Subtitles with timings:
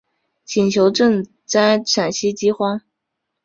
[0.45, 2.81] 请求赈灾陕西饥荒。